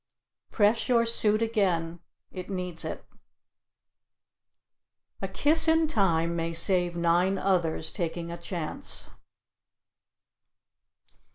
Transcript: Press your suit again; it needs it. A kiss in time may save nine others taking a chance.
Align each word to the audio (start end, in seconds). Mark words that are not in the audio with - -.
Press 0.49 0.89
your 0.89 1.05
suit 1.05 1.43
again; 1.43 1.99
it 2.31 2.49
needs 2.49 2.83
it. 2.83 3.05
A 5.21 5.27
kiss 5.27 5.67
in 5.67 5.87
time 5.87 6.35
may 6.35 6.53
save 6.53 6.95
nine 6.95 7.37
others 7.37 7.91
taking 7.91 8.31
a 8.31 8.37
chance. 8.37 9.09